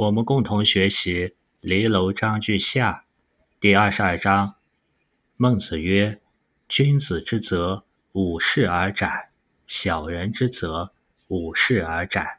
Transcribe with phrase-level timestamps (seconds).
[0.00, 1.26] 我们共同学习
[1.60, 3.04] 《离楼章句下》
[3.60, 4.54] 第二十二章。
[5.36, 6.22] 孟子曰
[6.66, 9.28] ：“君子之泽，五世而斩；
[9.66, 10.94] 小人之泽，
[11.28, 12.38] 五世而斩。”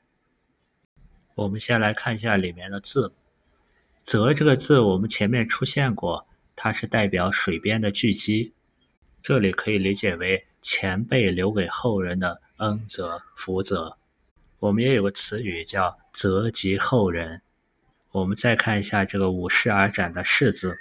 [1.38, 3.14] 我们先来看一下里面的字。
[4.04, 8.54] “泽”这个字，我们前面出现过，它是代表水边的巨基，
[9.22, 14.00] 这里可以理解为前辈留给后人的恩泽、福泽。
[14.58, 17.44] 我们也有个词语叫“泽及后人”。
[18.12, 20.78] 我们再看一下这个“五世而斩”的“世”字，“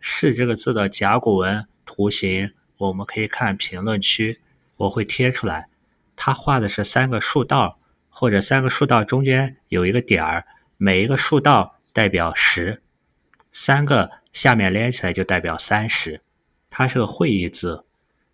[0.00, 4.40] 世”这个字的甲骨文图形，我们可以看评论区，
[4.76, 5.68] 我会贴出来。
[6.16, 10.46] 它画的是三个竖道，或者三个竖道中间有一个点儿，
[10.78, 12.80] 每一个竖道代表十，
[13.52, 16.22] 三个下面连起来就代表三十。
[16.70, 17.84] 它是个会意字，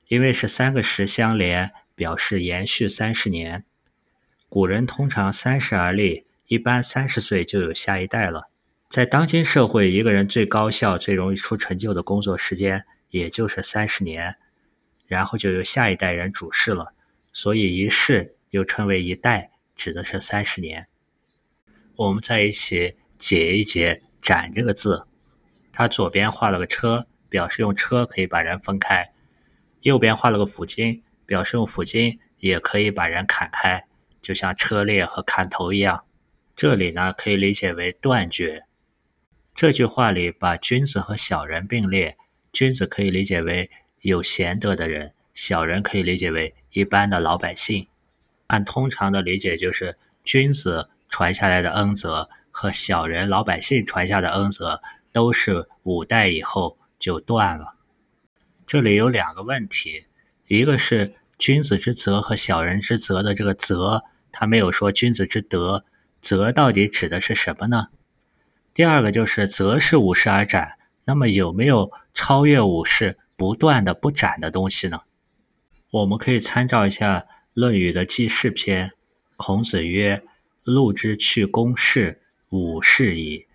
[0.07, 3.65] 因为是三个十相连，表示延续三十年。
[4.49, 6.28] 古人通常三十而立。
[6.49, 8.49] 一般三十岁就有下一代了。
[8.89, 14.37] 在当今社会，一个人最高效、最容易出成就的工作时间，也就是三十年，
[15.07, 16.95] 然后就由下一代人主事了。
[17.35, 20.87] 所以一世又称为一代，指的是三十年。
[21.97, 25.07] 我们在一起解一解“斩”这个字，
[25.71, 29.13] 它左边画了个车，表示用车可以把人分开；
[29.83, 33.85] 右边画了个斧斤，表示用斧斤也可以把人砍开，
[34.23, 36.07] 就像车裂和砍头一样。
[36.59, 38.65] 这里呢，可以理解为断绝。
[39.55, 42.17] 这句话里把君子和小人并列，
[42.53, 43.71] 君子可以理解为
[44.01, 47.87] 有贤德的人，小人可以理解为一般的老百姓。
[48.49, 57.77] 按通常的理解，就是君子传下来的恩泽和小人老百姓传下的恩泽，都是五代以后就断了。
[58.67, 60.07] 这里有两个问题，
[60.49, 65.85] 一个是君子之泽和小人之泽的这个泽，他没有说君子之德。
[66.21, 67.89] 则到底指的是什么呢？
[68.75, 75.01] 第二个就是则是五世而斩，那么有没有超越五世不断的不斩的东西呢？
[75.91, 77.21] 我们可以参照一下
[77.55, 78.93] 《论语》的记事篇。
[79.37, 80.23] 孔子曰
[80.65, 83.47] ：“禄之去公事，五世矣；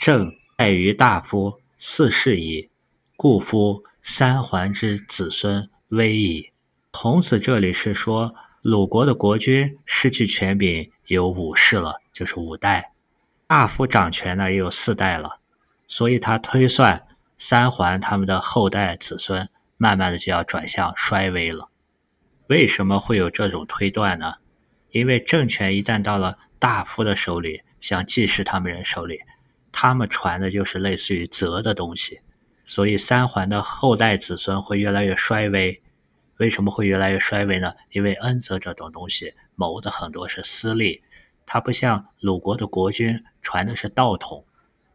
[0.00, 2.68] 政爱于大夫，四世矣。
[3.16, 6.50] 故夫三桓之子孙危矣。”
[6.90, 10.90] 孔子这里是说鲁国的国君失去权柄。
[11.08, 12.92] 有五世了，就是五代，
[13.46, 15.40] 大夫掌权呢也有四代了，
[15.86, 17.06] 所以他推算
[17.38, 19.48] 三桓他们的后代子孙，
[19.78, 21.70] 慢慢的就要转向衰微了。
[22.48, 24.34] 为什么会有这种推断呢？
[24.90, 29.18] 因为政权一旦到了大夫的手里，像季氏他们人手里，
[29.72, 32.20] 他们传的就是类似于泽的东西，
[32.66, 35.82] 所以三桓的后代子孙会越来越衰微。
[36.36, 37.72] 为什么会越来越衰微呢？
[37.92, 41.02] 因为恩泽这种东西谋的很多是私利，
[41.44, 44.44] 他不像鲁国的国君传的是道统。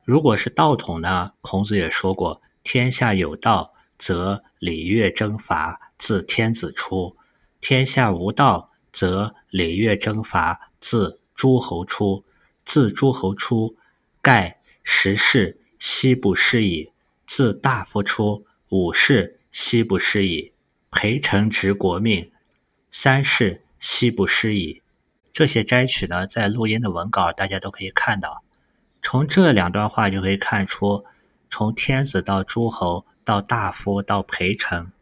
[0.06, 1.34] 如果是道统呢？
[1.42, 7.18] 孔子也说过：“天下有道，则礼乐征伐自天子出；
[7.60, 12.24] 天下无道，则礼乐征伐自诸侯出。
[12.64, 13.76] 自诸侯出，
[14.22, 16.94] 盖十世悉不施矣；
[17.28, 20.54] 自大夫出，五世悉不施矣。”
[20.96, 22.32] 陪臣执国命，
[22.92, 24.82] 三世悉不施矣。
[25.34, 28.42] 这些摘取呢，在录音的文稿大家都可以看到。
[29.02, 31.04] 从这两段话就可以看出，
[31.50, 34.94] 从天子到诸侯到大夫到陪臣，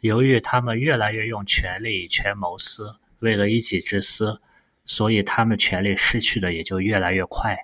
[0.00, 4.40] 由于他们越来越用权力以权谋私，为了一己之私，
[4.84, 7.56] 所以他们权力失去的也就越来越快。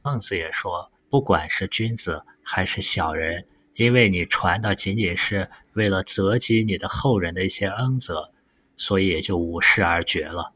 [0.00, 3.44] 孟子也说，不管是君子还是小人。
[3.74, 8.32] 因为你传的仅仅是为了泽及你的后人的一些恩泽，
[8.78, 10.54] 所以也就无视而绝了。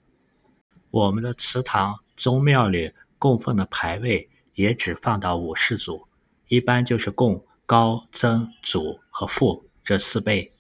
[0.91, 6.09] 我们的祠堂、宗庙里供奉的牌位也只放到五世祖，
[6.49, 10.55] 一般就是供高、曾、祖和父这四辈。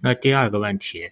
[0.00, 1.10] 那第二个问题，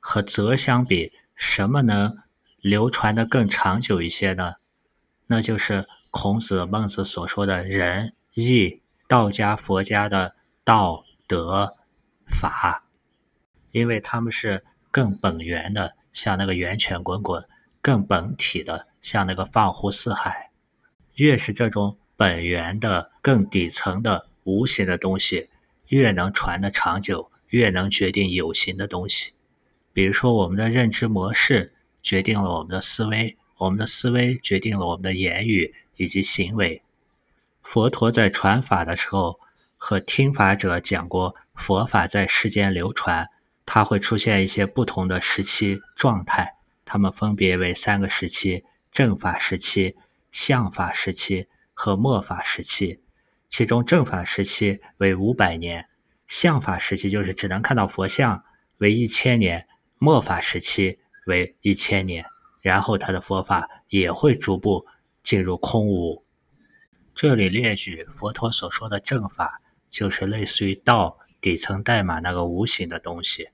[0.00, 2.16] 和泽相比，什么能
[2.62, 4.54] 流传的更长久一些呢？
[5.26, 8.80] 那就是孔子、孟子所说的仁义。
[9.08, 10.34] 道家、佛家的
[10.64, 11.76] 道德
[12.26, 12.82] 法，
[13.70, 14.64] 因为他们是
[14.96, 17.42] 更本源的，像那个源泉滚滚；
[17.82, 20.48] 更本体的，像那个放乎四海。
[21.16, 25.50] 越是这种本源的、更底层的无形的东西，
[25.88, 29.34] 越能传得长久，越能决定有形的东西。
[29.92, 36.80] 比如说，我们的认知模式决定了我们的思维，我们的思维决定了我们的言语以及行为。
[37.60, 39.38] 佛陀在传法的时候，
[39.76, 43.28] 和听法者讲过，佛法在世间流传，
[43.66, 46.54] 它会出现一些不同的时期状态，
[46.84, 49.96] 它们分别为三个时期：正法时期、
[50.30, 53.02] 相法时期和末法时期，
[53.50, 55.86] 其中正法时期为五百年，
[56.28, 58.42] 相法时期就是只能看到佛像
[58.78, 59.66] 为一千年，
[59.98, 62.24] 末法时期为一千年，
[62.60, 64.86] 然后他的佛法也会逐步
[65.22, 66.24] 进入空无。
[67.14, 69.60] 这里列举佛陀所说的正法，
[69.90, 73.48] 就是类似于道底层代码那个无形的东西。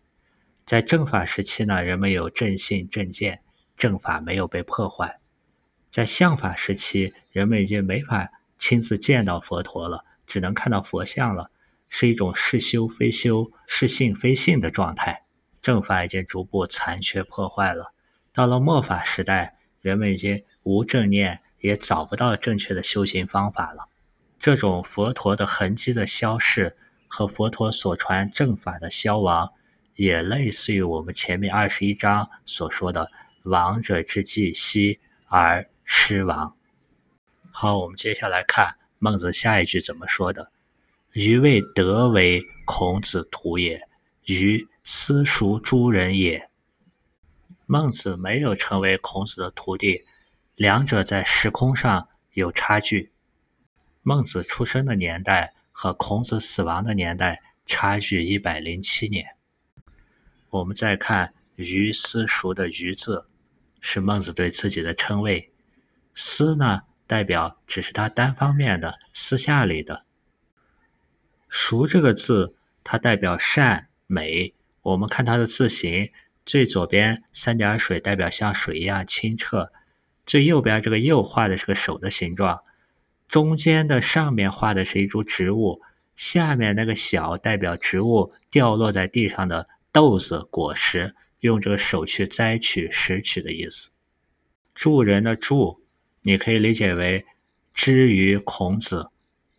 [0.73, 3.43] 在正法时期呢，人们有正信正见，
[3.77, 5.21] 正法没有被破坏。
[5.91, 11.51] 在相法时期，人们已经没法亲自见到佛陀了，只能看到佛像了，
[11.91, 15.25] 是一种是修非修、是信非信的状态。
[15.61, 17.93] 正法已经逐步残缺破坏了。
[18.33, 23.89] 到了末法时代，人们已经无正念，也找不到正确的修行方法了。
[24.41, 26.79] 这种佛陀的痕迹的消逝
[27.09, 29.53] 和佛陀所传正法的消亡，
[29.97, 33.11] 也类似于我们前面二十一章所说的
[33.44, 35.69] “亡者之际息而”。
[35.85, 36.56] 失亡。
[37.50, 40.50] 好，我们接下来看孟子下一句怎么说的
[41.12, 43.87] ：“余未得为孔子徒也，
[44.25, 46.49] 余私塾诸人也。”
[47.67, 50.00] 孟子没有成为孔子的徒弟，
[50.55, 53.12] 两者在时空上有差距。
[54.03, 59.27] 孟子出生的年代和孔子死亡的年代差距一百零七年。
[60.53, 63.25] 我们再看“余私塾”的“余”字，
[63.81, 65.51] 是孟子对自己的称谓。
[66.13, 70.05] 私呢，代表只是他单方面的、私下里的。
[71.49, 72.55] 熟这个字，
[72.85, 74.53] 它代表善美。
[74.83, 76.11] 我们看它的字形，
[76.45, 79.73] 最左边三点水代表像水一样清澈，
[80.27, 82.61] 最右边这个右画的是个手的形状，
[83.27, 85.81] 中间的上面画的是一株植物，
[86.15, 93.93] 下面那个小代表植物掉落在地上的豆子果实，用这个手去摘取拾取的意思。
[94.75, 95.81] 助人的助。
[96.25, 97.27] 你可以理解为
[97.75, 99.11] 之于孔子，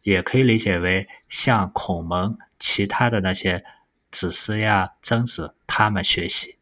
[0.03, 3.65] 也可以理解为向孔门其他的那些
[4.11, 6.57] 子思呀、曾子他们学习。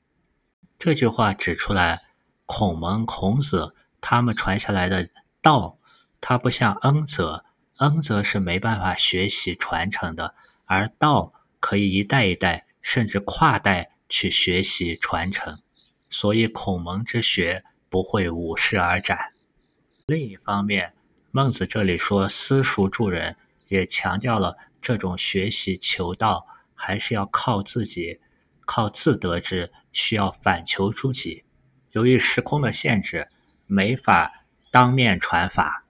[0.79, 2.01] 这句话指出来，
[2.47, 5.07] 孔门、孔子他们传下来的
[5.39, 5.77] 道，
[6.19, 7.45] 它不像恩泽，
[7.77, 10.33] 恩泽是没办法学习传承的，
[10.65, 15.59] 而道可以一代一代甚至跨代去学习传承。
[16.09, 19.33] 所以孔孟之学不会五世而斩。
[20.05, 20.93] 另一方面，
[21.31, 23.37] 孟子这里说“私塾助人”，
[23.69, 28.19] 也强调了这种学习求道还是要靠自己，
[28.65, 31.45] 靠自得之，需要反求诸己。
[31.91, 33.29] 由于时空的限制，
[33.65, 35.85] 没法当面传法。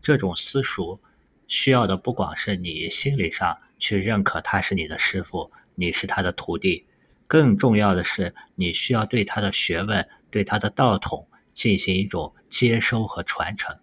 [0.00, 1.00] 这种私塾
[1.48, 6.86] 需要的不光是你心理上去认可他是你的师傅，你是他的徒弟，
[7.26, 11.28] 更重要的是你需要对他的学问、对他的道统。
[11.54, 13.76] 进行一种接收和传承。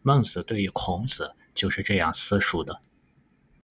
[0.00, 2.80] 孟子对于孔子就是这样私塾的，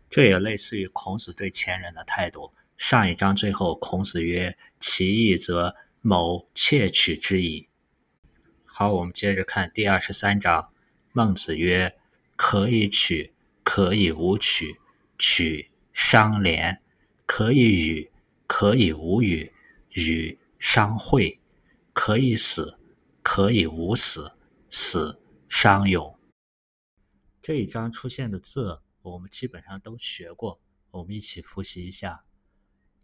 [0.09, 2.53] 这也类似于孔子对前人的态度。
[2.77, 7.69] 上一章最后，孔子曰：“其义则某窃取之矣。”
[8.67, 10.67] 好，我们接着看第二十三章。
[11.13, 11.95] 孟子曰
[12.35, 13.33] ：“可以取，
[13.63, 14.75] 可以无取。
[15.17, 16.81] 取伤廉，
[17.25, 18.11] 可以与，
[18.45, 19.51] 可以无与。
[19.91, 21.39] 与商会，
[21.93, 22.73] 可以死。”
[23.29, 24.31] 可以无死，
[24.69, 25.19] 死
[25.49, 26.17] 商勇。
[27.41, 32.23] 这一章出现的字，我们基本上都学过，我们一起复习一下。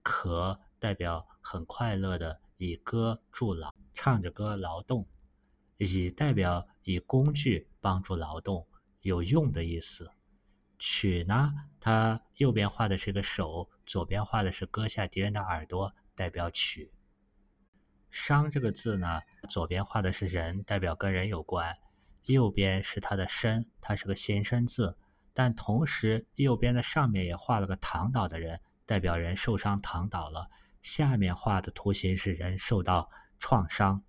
[0.01, 5.05] 可代表很快乐的以歌助劳，唱着歌劳动；
[5.75, 8.65] 以代表以工具帮助劳动，
[9.01, 10.09] 有用的意思。
[10.85, 16.91] 取呢，它右边画的是个手，左边画的是割下敌人的耳朵，代表取。
[18.11, 21.73] 伤这个字呢，左边画的是人，代表跟人有关；
[22.25, 24.97] 右边是他的身，它是个形声字。
[25.33, 30.49] 但同时，右边的上面也画了个躺倒的人，代表人受伤躺倒了。
[30.81, 33.09] 下面画的图形是人受到
[33.39, 34.03] 创伤。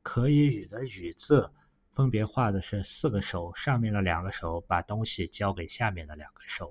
[0.00, 1.52] 可以与的与字，
[1.96, 6.70] 分别画的是四个手，上面的两个手把东西交给下面的两个手。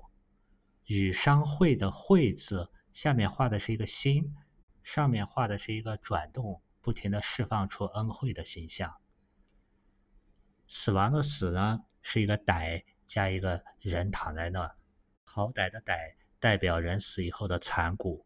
[0.84, 4.32] 与商会的会字，下面画的是一个心。
[4.84, 8.94] 上面画的是一个转动，不停的释放出恩惠的形象。
[10.68, 14.76] 死亡的死呢，是一个歹加一个人躺在那，
[15.24, 18.24] 好歹的歹代表人死以后的残骨。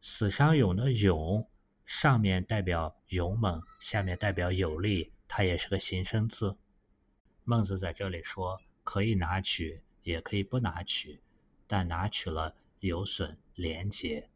[0.00, 1.46] 死伤勇的勇，
[1.84, 6.58] 上面代表勇猛，下面代表有力，它也是个形声字。
[7.44, 11.22] 孟子在这里说，可以拿取，也可以不拿取，
[11.68, 14.28] 但拿取了有损廉洁。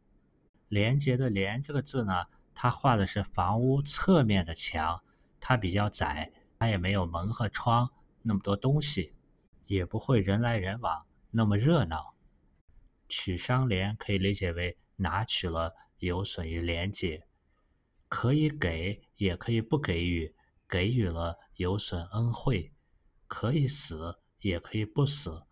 [0.69, 2.13] 廉洁的“廉”这个字呢，
[2.53, 5.03] 它画的是房屋侧面的墙，
[5.37, 7.87] 它比较窄，它它也没有门和窗
[8.23, 9.13] 那么多东西，
[9.67, 12.15] 也不会人来人往那么热闹。
[13.07, 17.27] 取商廉可以理解为拿取了有损于廉洁，
[18.09, 20.33] 可以给也可以不给予，
[20.67, 22.73] 给予了有损恩惠，
[23.27, 25.43] 可以死也可以不死，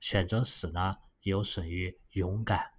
[0.00, 2.72] 选择死呢有损于勇敢。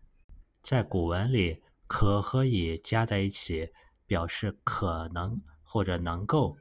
[0.62, 3.72] 在古文里，可和以加在一起，
[4.06, 6.58] 表示可能或者能够，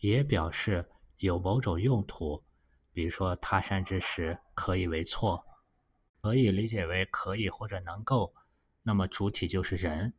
[0.00, 2.44] 也表示有某种用途。
[2.92, 5.44] 比如说，他山之石，可以为错。
[6.20, 8.34] 可以理解为可以或者能够，
[8.82, 10.12] 那么主体就是人。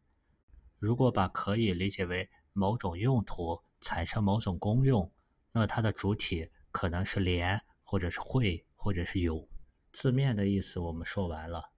[0.77, 5.11] 如果把可以理解为某种用途，产生某种功用，
[5.51, 9.47] 那它的主体可能是廉，或者是会，或者是有。
[9.91, 11.71] 字面的意思我们说完了。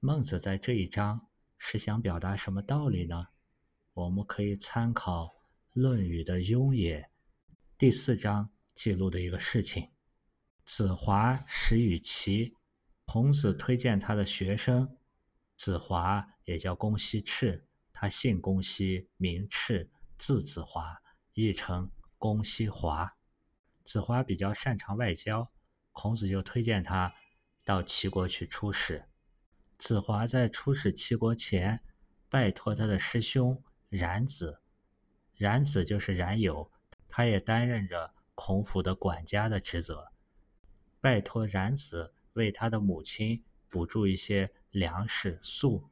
[0.00, 3.28] 孟子在这一章是想表达什么道理呢？
[3.94, 5.24] 我们可以参考
[5.72, 7.00] 《论语》的《雍也》
[7.78, 9.90] 第四章记录的一个事情：
[10.66, 12.56] 子华始与齐。
[13.06, 14.96] 孔子推荐他的学生
[15.56, 21.00] 子华，也叫公西赤，他姓公西，名赤，字子华，
[21.34, 23.14] 亦称公西华。
[23.84, 25.52] 子华比较擅长外交，
[25.92, 27.14] 孔子就推荐他
[27.62, 29.04] 到齐国去出使。
[29.76, 31.80] 子华在出使齐国前，
[32.28, 34.60] 拜托他的师兄冉子，
[35.36, 36.70] 冉子就是冉有，
[37.06, 40.10] 他也担任着孔府的管家的职责，
[41.00, 42.14] 拜托冉子。
[42.34, 45.88] 为他的母亲补助一些粮食粟，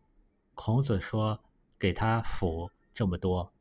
[0.54, 1.40] 孔子说
[1.78, 3.54] 给他府这么多。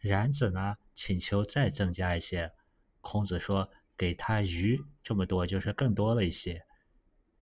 [0.00, 2.52] 冉子呢请求再增加一些，
[3.00, 6.64] 孔子说给他鱼这么多，就是更多了一些。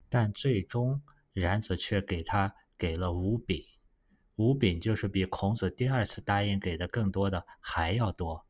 [0.07, 1.01] 但最终
[1.33, 3.63] 冉子却给他给了五饼，
[4.35, 8.45] 五饼就是比孔子第二次答应给的更多的还要多。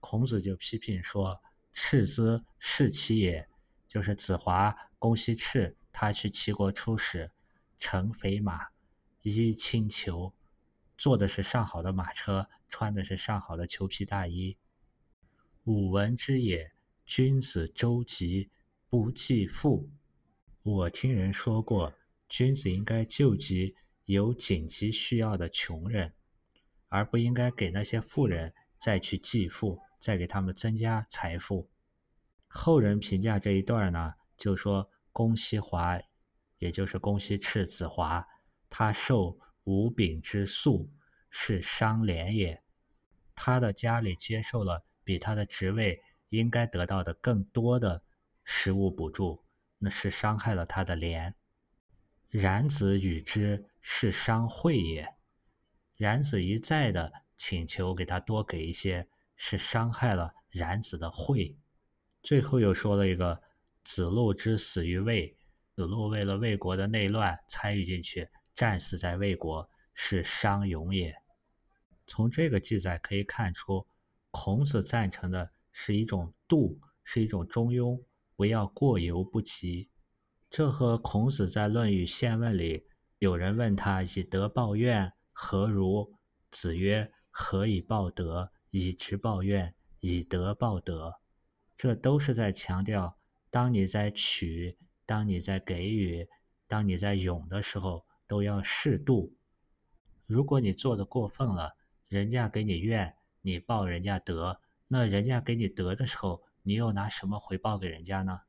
[0.00, 1.40] 孔子就批评说
[1.72, 3.48] ：“赤之是其也。”
[3.88, 7.30] 就是子华、公西赤，他去齐国出使，
[7.78, 8.66] 乘肥马，
[9.22, 10.34] 衣轻裘，
[10.98, 14.58] 坐的是上好的马车，穿的是上好的裘皮大衣。
[15.62, 16.72] 吾闻之也，
[17.06, 18.50] 君子周急，
[18.88, 19.88] 不济富。
[20.64, 21.94] 我听人说过，
[22.28, 23.76] 君子应该救济
[24.06, 26.12] 有紧急需要的穷人，
[26.88, 31.70] 而不应该给那些富人再去济富，再给他们增加财富。
[32.48, 35.96] 后人评价这一段呢，就说公西华，
[36.58, 38.26] 也就是公西赤子华，
[38.68, 40.90] 他受五饼之粟，
[41.30, 42.63] 是商廉也。
[43.34, 48.02] 他的家里接受了比他的职位应该得到的更多的
[48.44, 49.44] 食物补助，
[49.78, 51.34] 那是伤害了他的廉。
[52.30, 55.08] 冉子与之，是伤惠也。
[55.96, 61.56] 冉子一再的请求给他多给一些，是伤害了冉子的惠。
[62.22, 63.40] 最后又说了一个
[63.84, 65.36] 子路之死于魏，
[65.76, 71.14] 子路为了魏国的内乱参与进去，战死在魏国，是伤勇也。
[72.06, 73.86] 从这个记载可以看出，
[74.30, 78.02] 孔子赞成的是一种度，是一种中庸，
[78.36, 79.88] 不要过犹不及。
[80.50, 82.86] 这和孔子在《论语宪问》里
[83.18, 86.14] 有人问他以德报怨何如？
[86.50, 88.52] 子曰：何以报德？
[88.70, 91.14] 以直报怨，以德报德。
[91.76, 93.18] 这都是在强调，
[93.50, 96.28] 当你在取，当你在给予，
[96.66, 99.36] 当你在勇的时候，都要适度。
[100.26, 101.76] 如果你做的过分了，
[102.14, 108.40] 人家给你怨，你报人家德，那人家给你德的时候，你又拿什么回报给人家呢？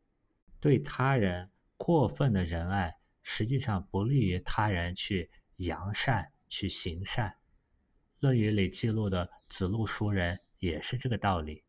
[0.59, 7.27] 对他人过分的仁爱，实际上不利于他人去扬善、去行善。
[8.19, 11.63] 《论语》里记录的子路叔人也是这个道理。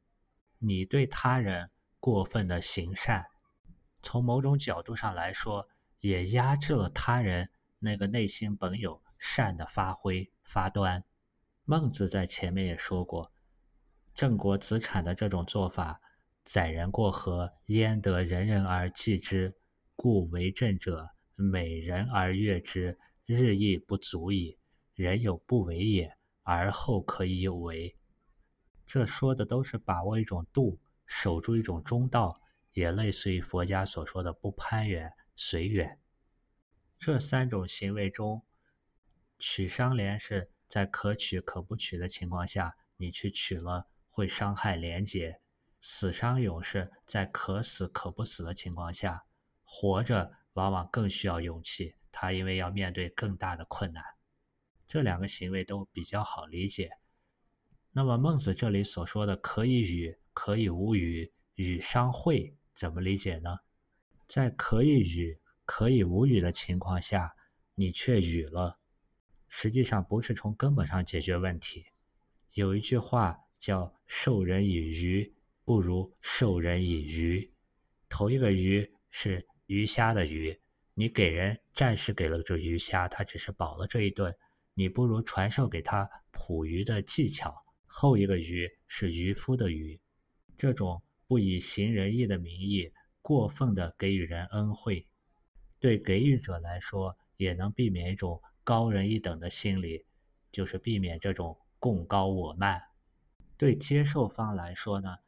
[0.59, 3.25] 你对他人过分的行善，
[4.03, 5.67] 从某种角度上来说，
[6.01, 7.49] 也压制了他人
[7.79, 11.03] 那个内心本有善的发挥发端。
[11.69, 13.33] 孟子在前面也说过，
[14.15, 16.01] 郑国子产的这种做法，
[16.45, 19.53] 载人过河，焉得人人而祭之？
[19.97, 24.57] 故为政者，美人而悦之，日益不足矣。
[24.95, 27.97] 人有不为也，而后可以有为。
[28.87, 32.41] 这说的都是把握一种度，守住一种中道，
[32.75, 35.99] 也类似于佛家所说的不攀缘、随缘。
[36.97, 38.45] 这三种行为中，
[39.41, 45.41] 取伤廉是在可取可不取的情况下，你去取了会伤害廉洁；
[45.81, 49.25] 死伤勇士在可死可不死的情况下，
[49.65, 54.03] 活着往往更需要勇气，他因为要面对更大的困难。
[54.89, 56.91] 这两个行为都比较好理解。
[57.93, 63.59] 那么孟子这里所说的可以与可以无语，语伤会，怎么理解呢？
[64.29, 67.35] 在可以语、可以无语的情况下，
[67.75, 68.79] 你却语了，
[69.49, 71.85] 实际上不是从根本上解决问题。
[72.53, 75.35] 有一句话叫“授人以鱼，
[75.65, 77.53] 不如授人以渔”。
[78.09, 80.59] 头一个鱼是鱼虾的鱼，
[80.95, 84.35] 你给人暂时给了这鱼虾，他只是饱了这一顿，
[84.75, 87.55] 你不如传授给他捕鱼的技巧。
[87.85, 90.01] 后一个鱼是渔夫的渔，
[90.57, 95.07] 这种不以行仁义的名义过分的给予人恩惠，
[95.79, 100.05] 对给予者来说也能避免一种高人一等的心理，
[100.51, 101.57] 就是避免这种。
[101.79, 102.83] 共高我慢，
[103.57, 105.19] 对接受方来说呢，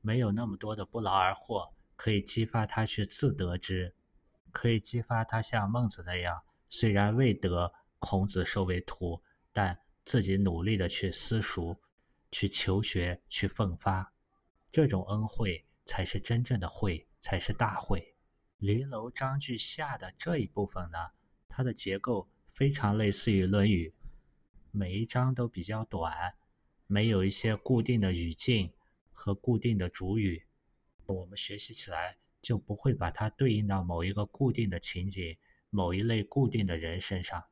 [0.00, 3.94] 没有那么多的不劳而获，可以激发他去自得之，
[4.50, 11.78] 可以激发他像孟子那样，虽然未得孔子收为徒，但自己努力的去私塾，
[12.32, 14.12] 去求学，去奋发，
[14.72, 18.16] 这种恩惠才是真正的惠，才是大惠。
[18.56, 20.98] 离楼章句下的这一部分呢，
[21.48, 22.28] 它的结构
[22.58, 23.88] 非常类似于《论语》。
[24.72, 26.34] 每一章都比较短，
[26.88, 28.72] 没有一些固定的语境
[29.12, 30.44] 和固定的主语，
[31.06, 35.36] 我们学习起来就不会把它对应到某一个固定的情景、
[35.70, 37.44] 某一类固定的人身上。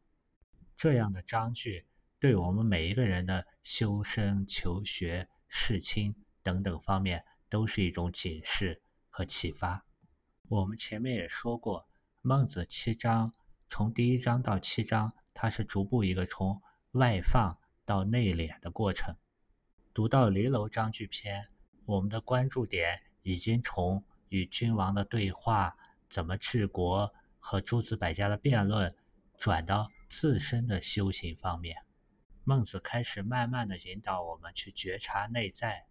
[0.77, 1.87] 这样的章句
[2.19, 9.87] 对我们每一个人的修身、求学、事亲等等方面都是一种警示和启发。
[10.49, 11.87] 我们前面也说过，
[12.23, 13.33] 孟子七章
[13.69, 16.63] 从第一章到七章，它是逐步一个从。
[16.93, 19.15] 外放到内敛的过程，
[19.93, 21.49] 读到离楼章句篇，
[21.85, 25.77] 我们的关注点已经从与君王的对话、
[26.09, 28.97] 怎么治国和诸子百家的辩论，
[29.37, 31.77] 转到自身的修行方面。
[32.45, 35.85] 孟子开始慢慢的引导我们去觉察内在，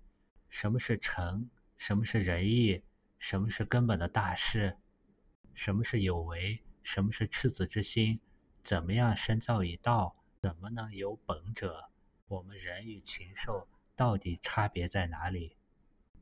[0.50, 2.82] 什么是诚，什么是仁义，
[3.20, 4.80] 什么是根本的大事，
[5.54, 8.20] 什么是有为，什么是赤子之心，
[8.64, 10.16] 怎么样深造以道。
[10.40, 11.90] 怎么能有本者？
[12.28, 15.58] 我们人与禽兽到底差别在哪里？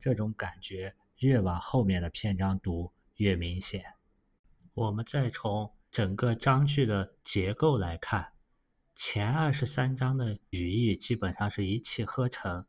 [0.00, 3.84] 这种感觉越往后面的篇章读越明显。
[4.72, 8.32] 我们再从整个章句的结构来看，
[8.96, 12.64] 前二十三章的语义基本上是一气呵成，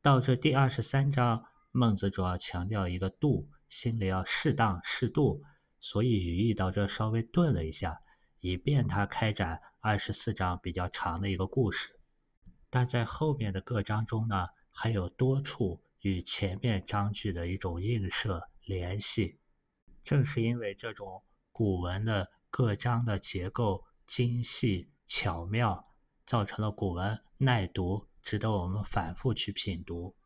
[0.00, 5.42] 到这第二十三章，孟子主要强调一个度，心里要适当适度，
[5.82, 8.00] 所以语义到这稍微顿了一下。
[8.40, 12.00] 以便他开展二十四章比较长的一个故事，
[12.68, 19.38] 但在后面的各章中呢，还有多处与前面章句的一种映射联系。
[20.02, 25.84] 正是因为这种古文的各章的结构精细巧妙，
[26.26, 30.16] 造成了古文耐读，值得我们反复去品读。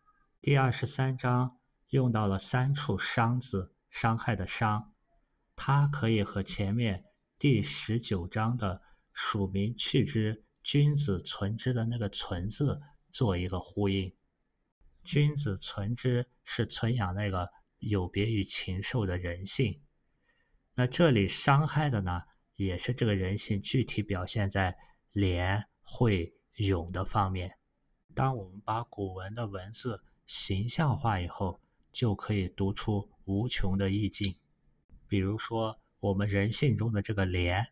[0.41, 4.95] 第二十三章用到了三处“伤”字，伤害的“伤”，
[5.57, 7.03] 它可以和前面。
[7.39, 8.81] 第十九章的
[9.13, 14.15] “署名去之，君子存之”的那个“存”字做一个呼应。
[15.03, 19.83] 君子存之是存养那个有别于禽兽的人性。
[20.75, 22.23] 那这里伤害的呢，
[22.55, 24.77] 也是这个人性具体表现在
[25.13, 27.59] 廉、惠、勇的方面。
[28.15, 31.61] 当我们把古文的文字形象化以后，
[31.93, 34.35] 就可以读出无穷的意境。
[35.09, 35.79] 比如说。
[35.99, 37.67] 我们人性中的这个廉，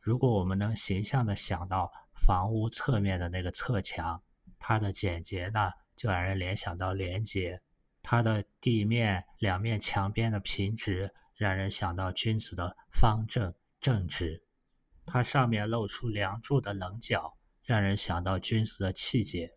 [0.00, 4.22] 如果我们能形象的想到房屋侧面的那个侧墙，
[4.58, 7.58] 它的简洁呢，就让人联想到廉洁；
[8.02, 14.42] 它的地面两面墙边的平直，让人想到君子的方正正直；
[15.06, 19.50] 它上面露出梁柱的棱角，让人想到君子的气节。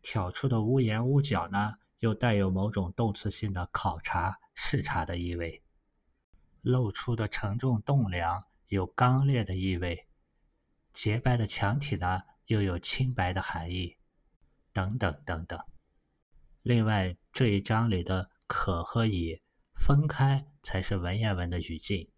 [0.00, 5.60] 挑出的屋檐屋角呢，又带有某种动词性的考察视察的意味。
[6.66, 10.08] 露出的承重栋梁有刚烈的意味，
[10.92, 13.96] 洁白的墙体呢又有清白的含义，
[14.72, 15.56] 等等等等。
[16.62, 19.40] 另外这一章里的可和以
[19.76, 22.10] 分开才是文言文的语境。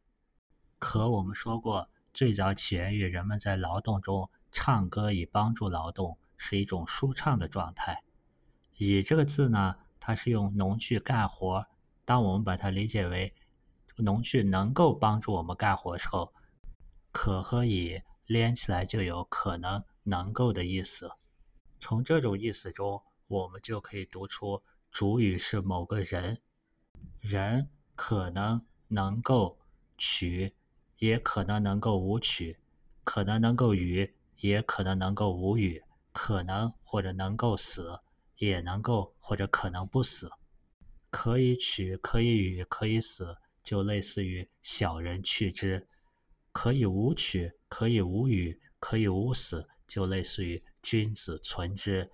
[0.79, 8.03] 可我们说过，最早起源于人们在劳动中唱歌以帮助劳动，是一种舒畅的状态。
[8.79, 11.67] 以这个字呢，它是用农具干活，
[12.07, 13.35] 当我们把它理解为。
[13.99, 16.33] 农具能够帮助我们干活时候，
[17.13, 21.11] 可和以连起来就有可能能够的意思。
[21.81, 26.41] 从这种意思中，我们就可以读出主语是某个人，
[27.21, 29.59] 人可能能够
[29.97, 30.55] 取，
[30.99, 32.59] 也可能能够无取，
[33.05, 35.83] 可能能够与，也可能能够无语，
[36.13, 38.01] 可能或者能够死，
[38.37, 40.31] 也能够或者可能不死。
[41.11, 43.37] 可以取，可以与，可以死，
[43.69, 45.87] 就类似于小人去之；
[46.53, 52.11] 可以无取，可以无与，可以无死，就类似于君子存之。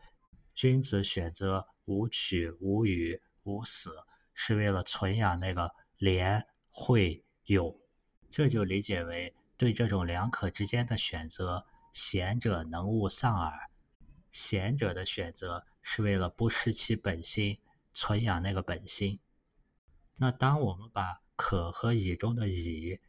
[0.52, 3.94] 君子选择无取、无与、无死，
[4.32, 7.72] 是为了存养那个廉、惠、勇。
[8.32, 13.70] 这就理解为对这种两可之间的选择，贤者能勿丧耳。
[14.32, 17.60] 贤者的选择是为了不失其本心。
[17.92, 19.20] 存养那个本心。
[20.16, 23.00] 那当我们把可和以中的以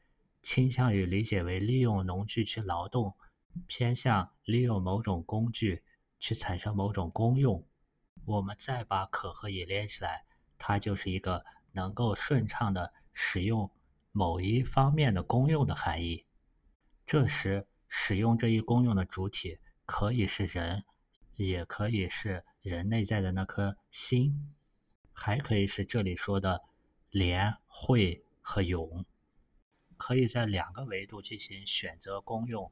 [0.41, 3.15] 倾向于理解为利用农具去劳动，
[3.67, 5.83] 偏向利用某种工具
[6.19, 7.65] 去产生某种功用，
[8.25, 10.25] 我们再把可和以连起来，
[10.57, 13.69] 它就是一个能够顺畅的使用
[14.11, 16.25] 某一方面的功用的含义。
[17.05, 20.83] 这时，使用这一功用的主体可以是人，
[21.35, 24.55] 也可以是人内在的那颗心。
[25.13, 26.61] 还可以是这里说的
[27.15, 29.05] 廉、惠和勇，
[29.95, 32.69] 可以在两个维度进行选择功用。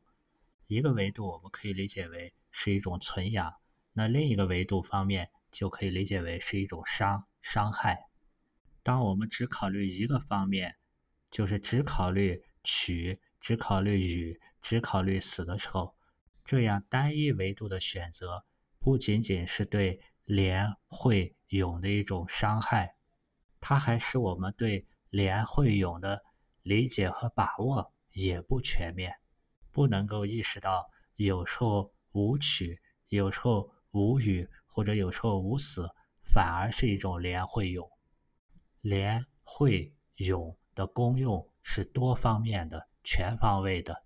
[0.67, 3.55] 一个维度我们可以理解为是一种存养，
[3.93, 8.09] 那另一个维度方面就可以理解为是一种伤、伤害。
[8.83, 10.75] 当我们只考虑一个方面，
[11.31, 15.95] 就是只考虑取、只考虑与、只考虑死的时候，
[16.43, 18.43] 这样单一维度的选择
[18.77, 21.33] 不仅仅是对廉、惠。
[21.47, 22.95] 勇的一种伤害，
[23.65, 26.21] 它还使我们对连惠勇的
[26.63, 29.15] 理解和把握也不全面，
[29.71, 35.89] 不能够意识到有时候无取，有时候无语，或者有时候无死，
[36.25, 37.89] 反而是一种连惠勇。
[38.81, 44.03] 连惠勇的功用是多方面的、全方位的。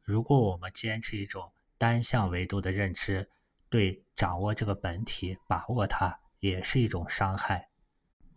[0.00, 3.28] 如果我们坚持一种单向维度的认知，
[3.68, 6.18] 对掌握这个本体、把握它。
[6.40, 7.67] 也是一种伤害，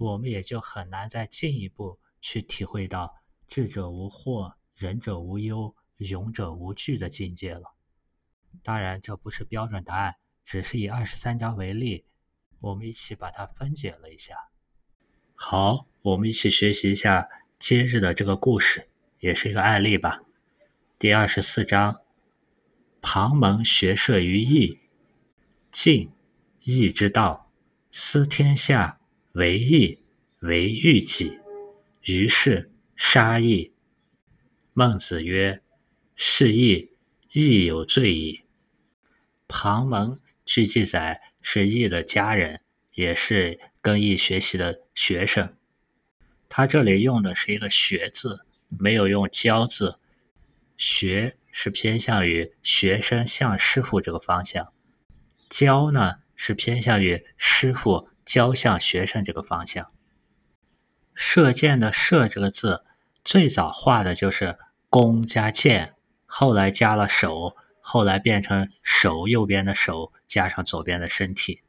[0.02, 3.14] 我们也就很难再进一步去体会到
[3.48, 7.76] 智者无惑、仁者无忧、勇者无惧的境界了。
[8.64, 12.06] 当然，这不是标准答案，只是以二十三章为例，
[12.62, 14.36] 我们一起把它分解了一下。
[15.36, 20.24] 好，我们一起学习一下今日的这个故事，也是一个案例吧。
[20.98, 22.02] 第二十四章：
[23.04, 24.80] 庞蒙学射于义，
[25.72, 26.12] 敬
[26.64, 27.52] 义之道。
[27.92, 29.01] 思天下
[29.34, 30.00] 为义
[30.40, 31.40] 为欲己，
[32.04, 33.72] 于是杀义。
[34.74, 35.62] 孟子曰
[36.16, 36.92] ：“是义，
[37.32, 38.42] 义有罪矣。”
[39.48, 42.62] 庞蒙据记载是义的家人，
[42.94, 45.56] 也是跟义学习的学生。
[46.50, 49.98] 他这里用的是一个“学”字，没有用“教”字。
[50.78, 54.74] 学是偏向于学生向师傅这个方向，
[55.50, 56.16] 教呢？
[56.44, 59.92] 是偏向于师傅教向学生这个方向。
[61.14, 62.86] 射箭的“射”这个字，
[63.26, 64.58] 最早画的就是
[64.90, 71.62] 弓加箭，后来加了手，后来变成手右边的手加上左边的身体。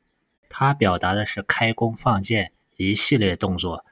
[0.49, 3.85] 它表达的是开弓放箭一系列动作，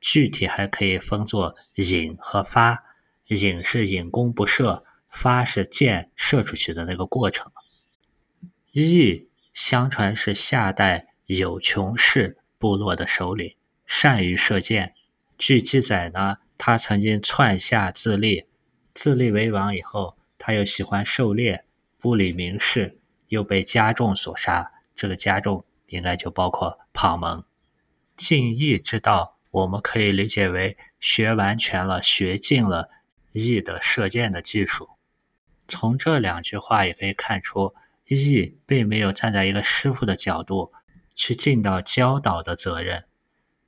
[0.00, 2.82] 具体还可以分作引和发。
[3.28, 7.52] 引是引弓不射，发是箭射出去的那个过程。
[8.72, 9.28] 翼。
[9.54, 14.94] 相传是夏代有穷氏部落的首领，善于射箭。
[15.36, 18.46] 据记载呢，他曾经篡下自立，
[18.94, 21.64] 自立为王以后，他又喜欢狩猎，
[21.98, 24.72] 不理名士，又被家众所杀。
[24.94, 27.44] 这个家众应该就包括庞蒙。
[28.16, 32.88] 敬义之道，我们可以理解为学完全了，学尽了
[33.32, 34.88] 义的射箭的技术。
[35.68, 37.74] 从这两句话也可以看出。
[38.08, 40.72] 义并没有站在一个师傅的角度
[41.16, 43.04] 去尽到教导的责任。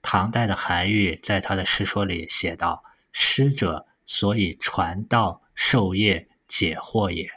[0.00, 7.28] 唐代的韩愈在他的诗说里写道：“师者，所以传道授业解惑也。”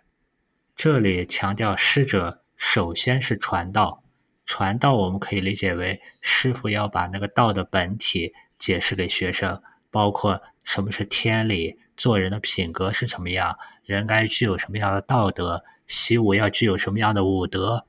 [0.75, 4.03] 这里强调师者首先是传道，
[4.45, 15.63] 传道我们可以理解为师傅要把那个道的本体解释给学生，包括什么是天理，做人的品格是什么样，人该具有什么样的道德。
[15.87, 17.85] 习武要具有什么样的武德？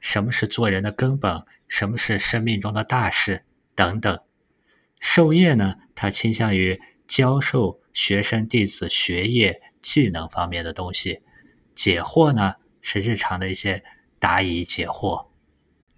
[0.00, 1.44] 什么是做人的根本？
[1.68, 3.44] 什么是生命中的大事？
[3.74, 4.18] 等等。
[4.98, 5.76] 授业呢？
[5.94, 11.20] 他倾向于教授学生弟子学业技能方面的东西。
[11.74, 12.54] 解惑呢？
[12.82, 13.84] 是日常的一些
[14.18, 15.28] 答疑解惑。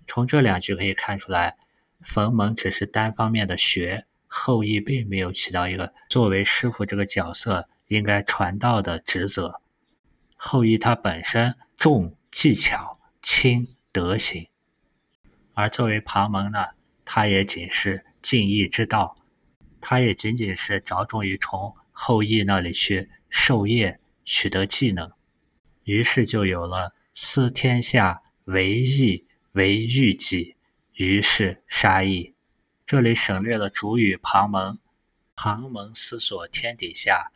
[0.06, 1.56] 从这两句可以看出来，
[2.04, 9.60] 冯蒙只是单方面的学，后羿并没有起到一个作为师傅这个角色应该传道的职责。
[10.36, 14.48] 后羿他本身重技巧轻德行，
[15.52, 16.68] 而作为庞蒙呢，
[17.04, 19.18] 他也仅是敬义之道，
[19.82, 25.12] 他也仅仅是着重于从后羿那里去授业，取得技能，
[25.84, 30.56] 于是就有了思天下为义为欲己，
[30.94, 32.34] 于是杀义。
[32.86, 34.78] 这里省略了主语庞蒙，
[35.36, 37.30] 庞蒙思索天底下，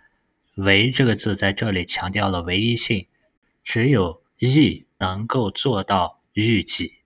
[0.54, 3.06] 唯这个字在这里强调了唯一性，
[3.62, 6.98] 只有义能够做到欲己。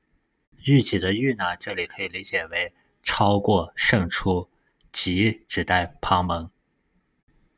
[0.64, 4.50] 欲己的欲呢，这里可以理解为超过胜出，
[4.90, 6.50] 己指代庞蒙。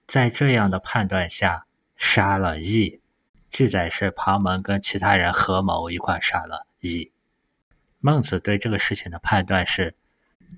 [0.06, 3.00] 在这样的判断下，杀了义。
[3.48, 7.10] 记载是庞蒙跟其他人合谋一块杀了义。
[8.00, 9.94] 孟子对这个事情的判断是，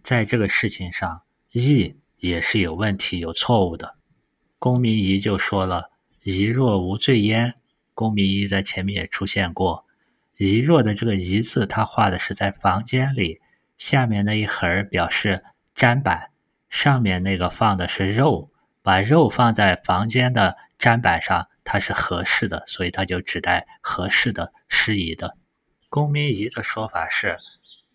[0.03, 1.23] 在这个事情上，
[1.53, 3.95] 义也是有问题、有错误的。
[4.59, 5.93] 公明仪就说了
[6.25, 7.55] ：“仪若无罪焉。”
[7.95, 9.87] 公明仪在前面也出现过。
[10.37, 13.41] 仪若的这个“仪”字，他画的是在房间里，
[13.79, 15.45] 下面那一横表示
[15.77, 16.31] 砧板，
[16.69, 18.51] 上面那个放的是肉，
[18.83, 25.37] 把肉放在房间的砧板上，它是合适的，所以它就指代合适的、适宜的。
[25.89, 27.39] 公明仪的说法是，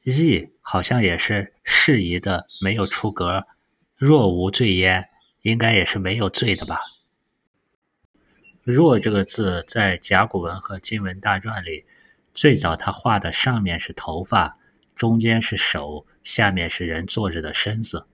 [0.03, 3.45] 义好像也是适宜的，没有出格。
[3.97, 5.09] 若无罪焉，
[5.41, 6.79] 应该也是没有罪的吧？
[8.63, 11.83] 若这个字在甲骨文和金文大篆里。
[12.39, 14.57] 最早他画的上面是头发，
[14.95, 18.07] 中间是手，下面是人坐着的身子。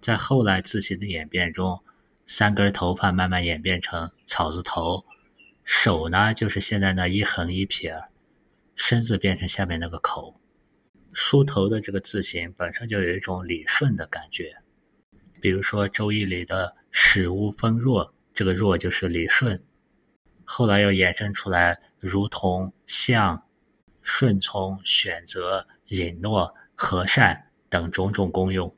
[0.00, 1.80] 在后来字形的演变中，
[2.26, 5.04] 三根头发慢慢演变成草字头，
[5.62, 7.94] 手呢就是现在那一横一撇，
[8.74, 10.40] 身子变成下面那个口。
[11.12, 14.56] 梳头的这个字形本身就有一种理顺的感觉，
[15.40, 19.62] 比如说《周易》里的“始无风若”，这个“若”就是理顺，
[20.42, 23.40] 后来又衍生出来如同像。
[24.02, 28.74] 顺从、选择、允诺、和善等种种功用，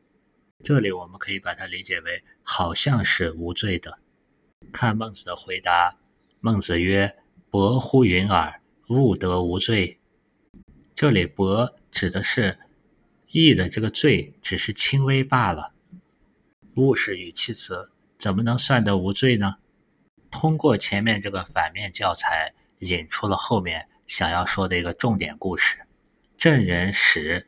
[0.63, 3.99] 这里我们可以把它理解为好像是无罪的。
[4.73, 5.97] 看孟子的回答，
[6.41, 7.17] 孟子曰
[7.51, 9.99] ：“伯乎云耳，勿得无罪。”
[10.95, 12.59] 这里“伯”指的是
[13.31, 15.73] 义的这个罪只是轻微罢了
[16.77, 19.57] ，“勿”是语气词，怎么能算得无罪呢？
[20.31, 23.89] 通过前面这个反面教材，引出了后面。
[24.07, 25.79] 想要说的一个重点故事：
[26.37, 27.47] 郑人使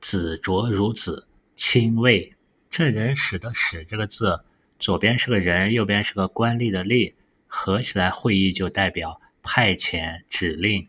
[0.00, 2.34] 子卓如子，亲卫。
[2.70, 4.40] 郑人使的“使”这个字，
[4.78, 7.14] 左边是个人，右边是个官吏的“吏”，
[7.48, 10.86] 合起来会意就代表派遣、指令。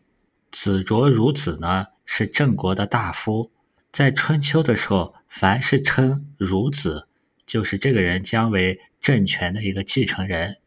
[0.51, 3.49] 子卓如子呢，是郑国的大夫，
[3.91, 7.07] 在春秋的时候，凡是称如子，
[7.45, 10.57] 就是这个人将为政权的一个继承人。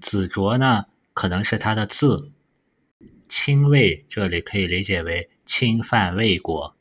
[0.00, 0.84] 子卓呢，
[1.14, 2.30] 可能是他的字。
[3.28, 6.76] 侵卫这里可以理解为侵犯魏国，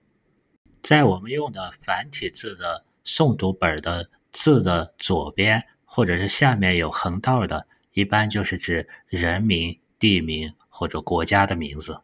[0.81, 12.01] 在我们用的繁体字的诵读本的字的左边或者是下面有横道的，一般就是指人名、地名或者国家的名字。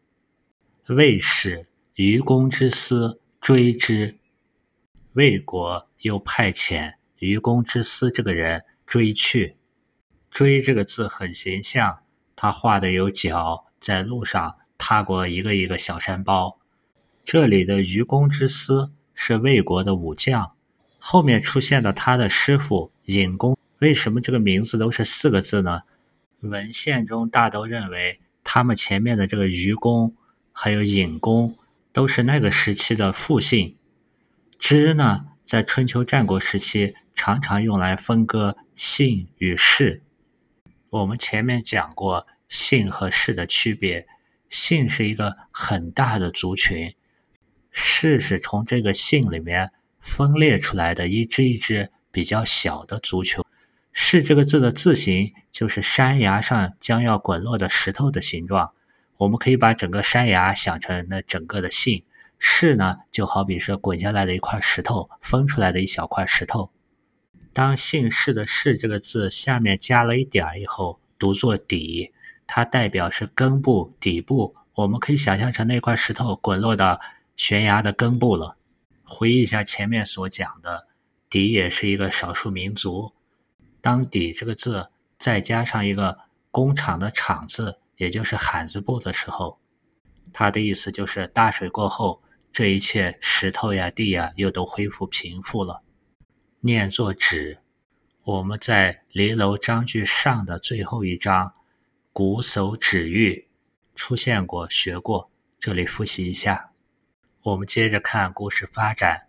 [0.88, 4.18] 魏氏愚公之私追之，
[5.12, 9.56] 魏国又派遣愚公之私这个人追去。
[10.30, 12.02] 追这个字很形象，
[12.34, 13.66] 他画的有脚。
[13.82, 16.56] 在路上踏过一个一个小山包，
[17.24, 20.52] 这里的愚公之私是魏国的武将，
[20.98, 25.82] 后面出现的他的师傅尹公，为什么这个名字都是四个字呢？
[26.40, 30.14] 文献中大都认为他们前面的这个愚公
[30.52, 31.56] 还有尹公
[31.92, 33.76] 都是那个时期的复姓，
[34.60, 40.02] 之呢在春秋战国时期常常用来分割姓与氏，
[40.90, 42.28] 我们前面讲过。
[42.52, 44.06] 姓和氏的区别，
[44.50, 46.94] 姓是一个很大的族群，
[47.70, 53.42] 氏是从这个姓里面分裂出来的一只一只比较小的族群。
[53.90, 58.72] 氏这个字的字形就是山崖上将要滚落的石头的形状，
[59.16, 62.04] 我们可以把整个山崖想成那整个的姓，
[62.38, 66.70] 氏呢就好比是滚下来的一块石头，分出来的一小块石头。
[67.54, 72.12] 当姓氏的氏这个字下面加了一点儿以后，读作底。
[72.54, 77.00] 它代表是根部底部，我们可以想象成那块石头滚落到
[77.34, 78.58] 悬崖的根部了。
[79.04, 80.86] 回忆一下前面所讲的，
[81.30, 83.10] 底也是一个少数民族。
[83.80, 84.88] 当底这个字
[85.18, 86.18] 再加上一个
[86.50, 89.58] 工厂的厂字，也就是罕字部的时候，
[90.30, 95.80] 它的意思就是大水过后，这一切石头呀、地呀又都恢复平复了。
[96.60, 97.60] 念作止。
[98.24, 101.54] 我们在离楼章句上的最后一章。
[102.14, 103.48] 古手指喻
[103.94, 106.72] 出现过，学过，这里复习一下。
[107.42, 109.28] 我们接着看故事发展。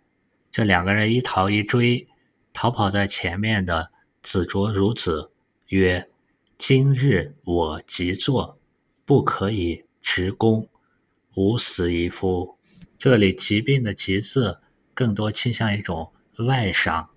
[0.52, 2.06] 这两个人一逃一追，
[2.52, 3.90] 逃跑在前面的
[4.22, 5.32] 子卓孺子
[5.68, 6.10] 曰
[6.58, 8.60] ：“今日我即坐，
[9.06, 10.68] 不可以执弓，
[11.36, 12.58] 吾死矣夫。”
[12.98, 14.60] 这里“疾病”的“疾”字
[14.92, 16.12] 更多倾向一种
[16.46, 17.08] 外伤，“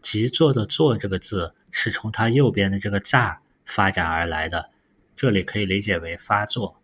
[0.00, 4.70] 急坐”的“坐”这个字是从它右边的这个“乍”发展而来的，
[5.14, 6.82] 这里可以理解为发作，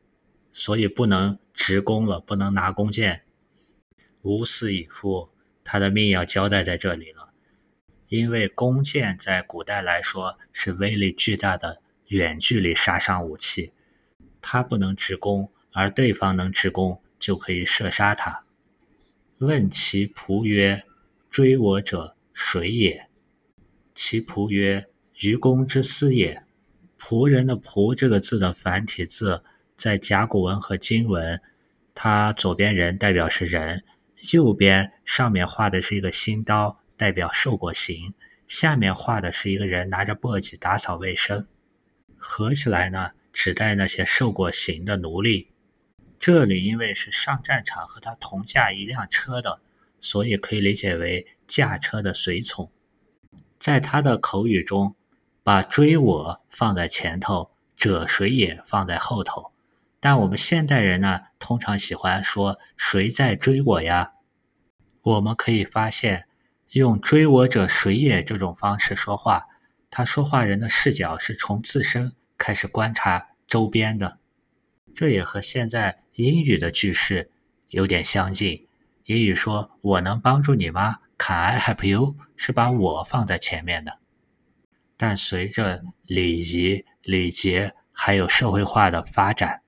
[0.53, 3.23] 所以不能直弓了，不能拿弓箭。
[4.23, 5.31] 吾死矣夫，
[5.65, 7.31] 他的命要交代在这里了，
[8.09, 13.73] 因为弓箭在古代来说是威力巨大的远距离杀伤武器，
[14.41, 17.01] 他不能直攻，而对方能直攻。
[17.17, 18.45] 就可以射杀他。
[19.39, 20.85] 问其仆曰
[21.31, 23.09] ：“追我者谁也？”
[23.95, 24.91] 其仆曰
[25.23, 26.45] ：“愚公之私也。”
[27.07, 29.43] 仆人的“仆”这个字的繁体字，
[29.77, 31.39] 在甲骨文和金文，
[31.95, 33.85] 它左边人代表是人，
[34.33, 38.15] 右边上面画的是一个新刀，代表受过刑，
[38.49, 41.47] 下面画的是一个人拿着簸箕打扫卫生，
[42.17, 45.49] 合起来呢，指代那些受过刑的奴隶。
[46.19, 49.61] 这里因为是上战场和他同驾一辆车的，
[50.01, 52.73] 所以可以理解为驾车的随从。
[53.59, 54.97] 在他的口语中，
[55.45, 59.53] 把追我放在前头，者谁也放在后头。
[60.01, 64.15] 但我们现代人呢，通常喜欢说谁在追我呀？
[65.03, 66.25] 我们可以发现，
[66.71, 69.45] 用追我者谁也这种方式说话，
[69.89, 74.19] 他说话人的视角是从自身开始观察周边的。
[74.97, 76.01] 这也和现在。
[76.17, 77.33] 英语的句式
[77.71, 78.69] 有点相近。
[79.07, 83.99] 英语说“我能帮助你吗？”“Can I help you？” 是把我放在前面的。
[85.07, 89.61] 但随着礼仪、礼节还有社会化的发展，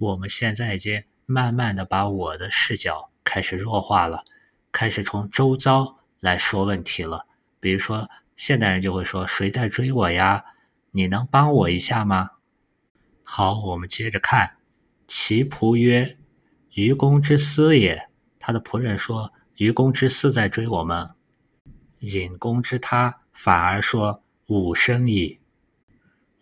[0.00, 4.24] 我们现在已经慢慢的把我的视角开始弱化了，
[4.72, 7.24] 开始从周遭来说问题了。
[7.60, 10.44] 比如说，现代人就会说：“谁在追我呀？
[10.90, 12.30] 你能帮我一下吗？”
[13.22, 14.56] 好，我们接着看。
[15.06, 16.18] 其仆曰
[16.74, 18.08] ：“愚公之私也。”
[18.40, 21.10] 他的仆人说：“愚公之私在追我们。”
[22.00, 25.38] 隐公之他反而说：“吾生矣。”“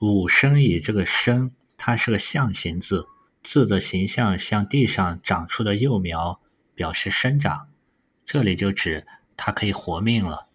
[0.00, 3.06] 吾生矣”这个“生”，它是个象形字，
[3.42, 6.40] 字的形象像地上长出的幼苗，
[6.74, 7.68] 表示生长。
[8.24, 10.48] 这里就指它可以活命了。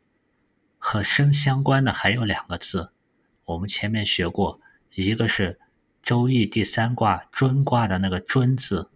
[0.77, 2.91] 和生相关的还有两个字，
[3.45, 4.59] 我们前面学过，
[4.95, 5.59] 一个是。
[6.03, 8.89] 周易第三卦尊卦的那个尊字，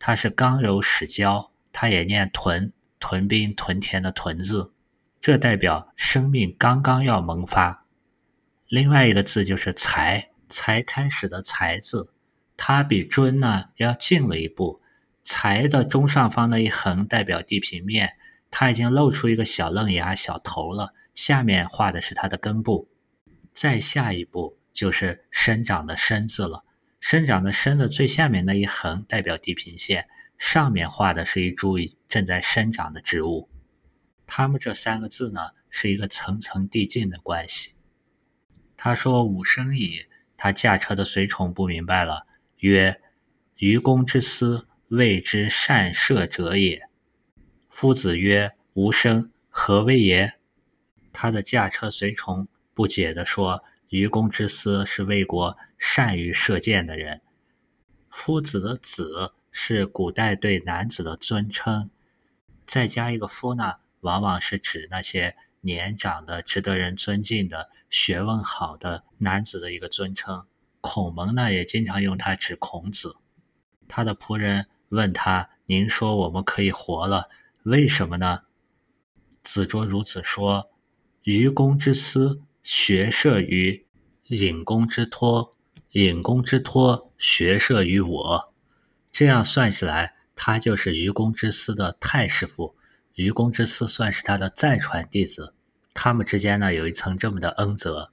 [0.00, 4.72] 它是刚柔始交，它也念屯，屯兵屯田的屯字，
[5.20, 7.79] 这代表生命刚刚要萌发。
[8.70, 12.14] 另外一个字就是才，才开始的才字，
[12.56, 14.80] 它比尊呢要近了一步。
[15.22, 18.14] 才的中上方那一横代表地平面，
[18.50, 22.88] 它已经露出一个小嫩芽、小头了，下面画的是它的根部。
[23.52, 24.56] 再下一步。
[24.72, 26.64] 就是生长的生字了，
[27.00, 30.06] 生长的生的最下面那一横代表地平线，
[30.38, 33.50] 上面画的是一株正在生长的植物。
[34.28, 37.72] 它们这三个字呢，是一个层层递进的关系。
[38.82, 40.06] 他说：“吾生矣。”
[40.38, 42.26] 他驾车的随从不明白了，
[42.60, 42.98] 曰
[43.60, 46.88] ：“愚公之私，谓之善射者也。”
[47.68, 50.32] 夫子曰：“吾生，何谓也？”
[51.12, 53.62] 他的驾车随从不解地说。
[53.90, 57.20] 愚公之私是魏国善于射箭的人。
[58.08, 61.90] 夫子的子是古代对男子的尊称，
[62.66, 70.46] 再加一个夫呢，往往是指那些年长的、值得人尊敬的、学问好的男子的一个尊称。
[70.80, 73.16] 孔门呢也经常用它指孔子。
[73.88, 77.28] 他的仆人问他：“您说我们可以活了，
[77.64, 78.42] 为什么呢？”
[79.44, 80.70] 子卓如此说
[81.24, 83.86] ：“愚公之私。”学射于
[84.26, 85.56] 隐公之托，
[85.92, 88.54] 隐公之托学射于我。
[89.10, 92.76] 这样算起来，他就是愚公之私的太师傅，
[93.14, 95.54] 愚公之私算是他的再传弟子。
[95.94, 98.12] 他们之间呢有一层这么的恩泽，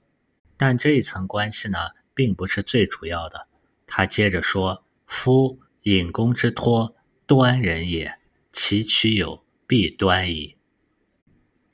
[0.56, 1.78] 但这一层关系呢
[2.14, 3.46] 并不是最主要的。
[3.86, 6.96] 他接着说：“夫隐公之托，
[7.26, 8.18] 端人也，
[8.52, 10.56] 其取有必端矣。”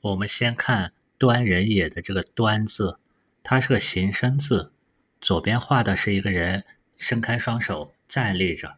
[0.01, 0.93] 我们先看。
[1.17, 2.99] 端人也的这个端字，
[3.41, 4.73] 它是个形声字，
[5.21, 6.65] 左边画的是一个人
[6.97, 8.75] 伸开双手站立着，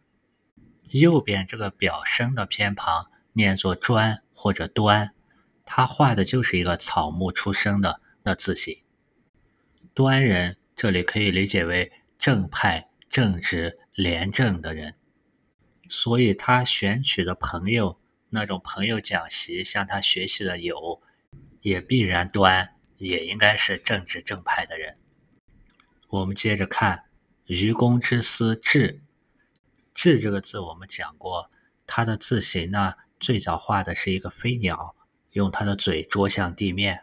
[0.90, 5.10] 右边这个表声的偏旁念作专或者端，
[5.64, 8.84] 他画的就是一个草木出生的那字形。
[9.92, 14.94] 端人这里可以理解为正派、正直、廉政的人，
[15.88, 17.98] 所以他选取的朋友
[18.30, 21.02] 那种朋友讲习向他学习的友，
[21.62, 24.94] 也必然端，也应该是正直正派的人。
[26.10, 27.06] 我们接着看
[27.46, 29.00] 愚公之思志，
[29.92, 31.50] 志这个字我们讲过，
[31.88, 34.94] 它的字形呢，最早画的是一个飞鸟，
[35.32, 37.02] 用它的嘴啄向地面。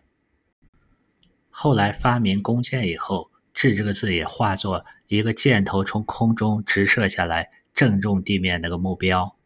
[1.50, 9.38] 后来发明弓箭以后，志这个字也化作一个箭头从空中直射下来，正中地面那个目标。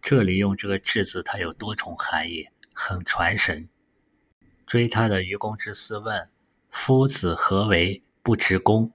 [0.00, 3.68] 这里用这个“志”字，它有多重含义，很传神。
[4.66, 6.28] 追他的愚公之思问
[6.70, 8.92] ：“夫子何为不执弓？”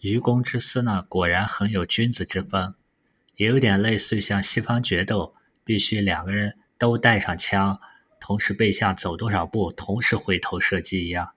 [0.00, 2.74] 愚公之思呢，果然很有君子之风，
[3.36, 5.34] 也有点类似于像西方决斗，
[5.70, 7.78] 必须两个人都带上枪，
[8.18, 11.30] 同时背向走多少步，同时回头射击一样。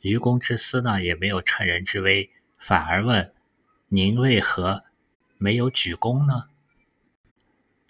[0.00, 2.28] 愚公之思呢，也没有趁人之危，
[2.58, 3.32] 反而问
[3.86, 4.82] ：“您为何
[5.38, 6.46] 没有举弓呢？”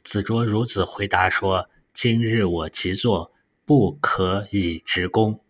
[0.05, 3.33] 子卓孺子回答说：“今日我即坐，
[3.65, 5.43] 不可以直弓。”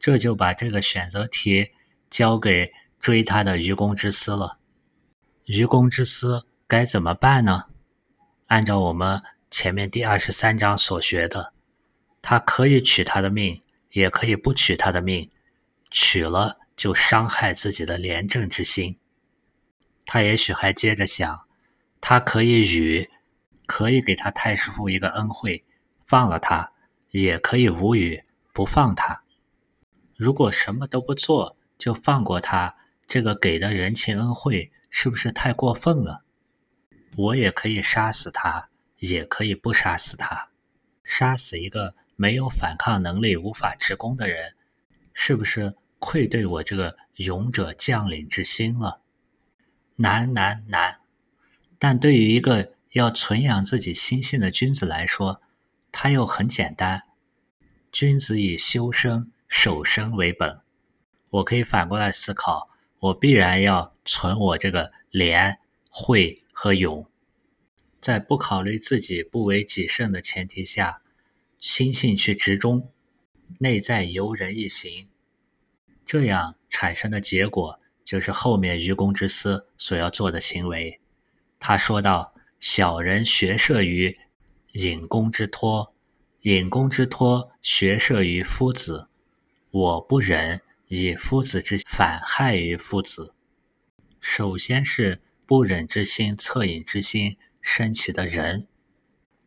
[0.00, 1.70] 这就把这个选择题
[2.10, 4.58] 交给追他的愚公之思了。
[5.44, 7.66] 愚公之思该怎么办呢？
[8.52, 11.54] 按照我们前面第二十三章所学的，
[12.20, 15.30] 他可以取他的命，也可以不取他的命。
[15.90, 18.98] 取了就伤害自己的廉政之心。
[20.04, 21.46] 他也许还接着想，
[21.98, 23.08] 他可以与。
[23.64, 25.64] 可以给他太师傅一个恩惠，
[26.06, 26.72] 放了他；
[27.10, 28.22] 也可以无语
[28.52, 29.22] 不放他。
[30.14, 32.74] 如果什么都不做就放过他，
[33.06, 36.21] 这个给的人情恩惠是不是太过分了？
[37.16, 40.48] 我也可以杀死他，也可以不杀死他。
[41.04, 44.54] 杀死一个没有反抗能力、无法持功的人，
[45.12, 49.00] 是不是愧对我这个勇者将领之心了？
[49.96, 50.96] 难难难！
[51.78, 52.72] 但对于一个……
[52.92, 55.40] 要存养自己心性的君子来说，
[55.90, 57.04] 他又很简单。
[57.90, 60.60] 君子以修身、守身为本。
[61.30, 65.58] 我可以反过来思考，我必然要存我这个廉、
[65.88, 67.04] 惠和勇，
[68.00, 71.02] 在不考虑自己不为己胜的前提下，
[71.58, 72.88] 心性去执中，
[73.58, 75.08] 内在由人一行。
[76.06, 81.00] 这样产生的结果，就是后面愚公之思所要做的行为。
[81.58, 82.32] 他说道。
[82.60, 84.16] 小人学射于
[84.74, 85.92] 隐公之托，
[86.42, 89.08] 隐公之托学射于夫子。
[89.72, 93.34] 我不忍以夫子之反害于夫子。
[94.20, 95.20] 首先是
[95.52, 98.66] 不忍之心、恻隐之心升起的仁，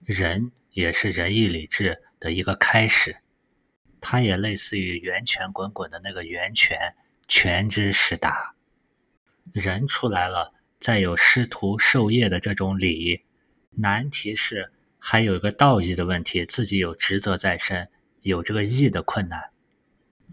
[0.03, 3.17] 仁也是仁义礼智的一个开始。
[3.99, 6.93] 它也类似于源泉滚滚的那个源泉，
[7.27, 8.53] 泉之始达。
[9.51, 10.53] 人出来了。
[10.79, 13.23] 再有师徒授业的这种礼，
[13.71, 17.89] 难题是还有一个道义的问题，自己有职责在身，
[18.21, 19.49] 有这个义的困难。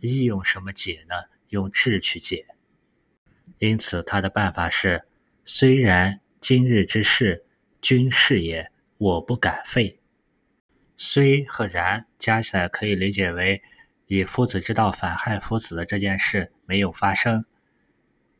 [0.02, 1.14] 义用什么解呢？
[1.48, 2.44] 用智去解。
[3.56, 5.04] 因此他的办法是：
[5.44, 7.44] 虽然今日之事，
[7.80, 10.00] 君事也，我不敢废。
[10.96, 13.62] 虽和然加起来可以理解为，
[14.06, 17.44] 以夫子之道反害夫子的这件事没有发生，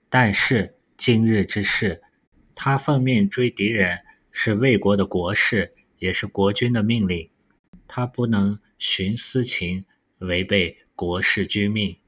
[0.08, 0.76] 但是。
[0.98, 2.00] 今日之事，
[2.54, 3.98] 他奉命追敌人，
[4.30, 7.28] 是魏国的国事，也是国君的命令，
[7.88, 9.84] 他不能徇私情，
[10.18, 11.98] 违背国事君命。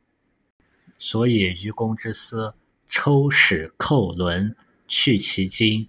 [0.97, 2.55] 所以愚公之私，
[2.89, 4.55] 抽矢扣轮，
[4.87, 5.89] 去其精，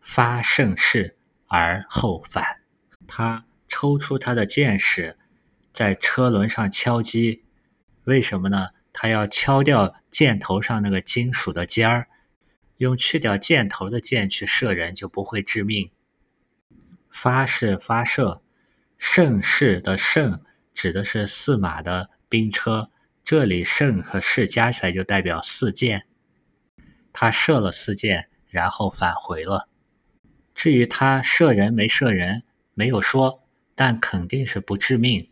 [0.00, 1.16] 发盛世
[1.46, 2.60] 而后返。
[3.06, 5.16] 他抽出他的箭矢，
[5.72, 7.42] 在车轮上敲击，
[8.04, 8.68] 为什么呢？
[8.92, 12.08] 他要敲掉箭头上那个金属的尖儿。
[12.78, 15.90] 用去掉箭头的箭去射人，就不会致命。
[17.10, 18.40] 发是发射，
[18.96, 20.40] 盛世的盛
[20.72, 22.90] 指的是四马的兵车，
[23.22, 26.06] 这里盛和士加起来就代表四箭。
[27.12, 29.68] 他射了四箭，然后返回了。
[30.54, 32.42] 至于他射人没射人，
[32.74, 33.42] 没有说，
[33.74, 35.30] 但肯定是不致命。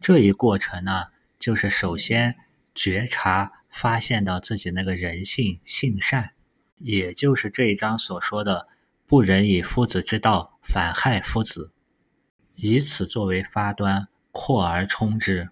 [0.00, 2.36] 这一过程呢，就是首先
[2.74, 3.52] 觉察。
[3.70, 6.30] 发现到自己那个人性性善，
[6.78, 8.66] 也就是这一章所说的
[9.06, 11.70] “不仁以夫子之道反害夫子”，
[12.56, 15.50] 以此作为发端，扩而充之。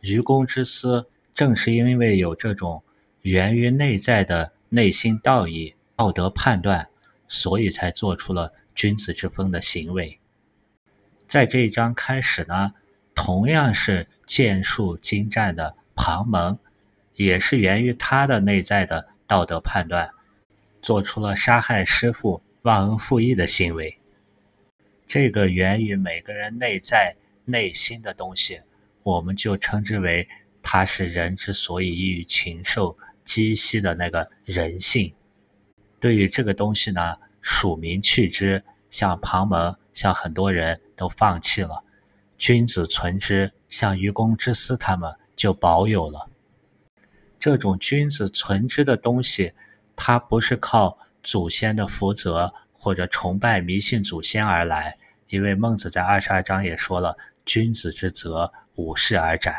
[0.00, 2.82] 愚公之思，正是因为有这种
[3.20, 6.88] 源于内在的内心道义、道德判断，
[7.28, 10.18] 所以才做出了君子之风的行为。
[11.28, 12.74] 在这一章开始呢，
[13.14, 16.58] 同样是剑术精湛的庞蒙。
[17.18, 20.10] 也是源于他的内在的道德判断，
[20.82, 23.96] 做出了杀害师傅、忘恩负义的行为。
[25.08, 28.60] 这个源于每个人内在内心的东西，
[29.02, 30.28] 我们就称之为
[30.62, 32.94] 它是人之所以易于禽兽
[33.26, 35.12] 积息的那个人性。
[36.00, 41.84] 对于这个东西呢，署名去之，像庞蒙，像很多人都放弃了；
[42.38, 46.30] 君子存之，像愚公之思他们就保有了。
[47.38, 49.52] 这种君子存之的东西，
[49.94, 54.96] 它不是靠祖先的福泽或者崇拜迷信祖先而来，
[55.28, 59.54] 因为孟子在二十二章也说了：“君子之泽，五世而斩。”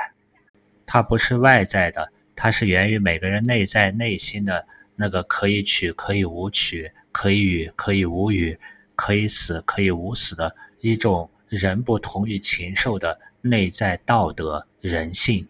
[0.86, 4.64] 它不是外在的，它是源于每个人内在内心的
[4.96, 8.58] 那个可以取可以无取，可以与可以无与，
[8.96, 15.48] 可以死可以无死的一种人不同于禽兽的内在道德人性。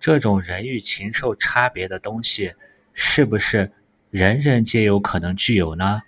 [0.00, 2.52] 这种人与禽兽差别的东西，
[2.92, 3.70] 是不是
[4.10, 6.02] 人人皆有可能具有呢？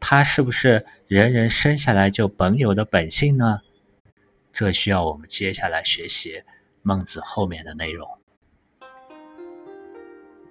[0.00, 3.60] 它是不是人人生下来就本有的本性呢？
[4.54, 6.42] 这需要我们接下来学习
[6.80, 8.08] 孟子后面的内容。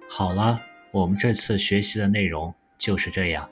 [0.08, 0.58] 好了，
[0.92, 3.48] 我们这次学习的内容就是这样。